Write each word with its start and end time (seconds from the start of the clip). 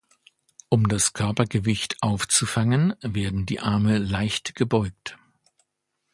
Um 0.69 0.87
das 0.87 1.13
Körpergewicht 1.13 2.01
aufzufangen, 2.01 2.95
werden 3.01 3.45
die 3.45 3.59
Arme 3.59 3.99
leicht 3.99 4.55
gebeugt. 4.55 5.15